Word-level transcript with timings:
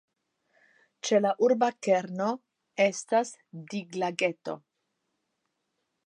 Ĉe 1.07 1.17
la 1.25 1.33
urba 1.47 1.67
kerno 1.87 2.29
estas 2.85 3.33
diglageto. 3.73 4.57